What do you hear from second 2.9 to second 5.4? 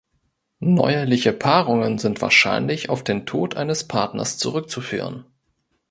den Tod eines Partners zurückzuführen.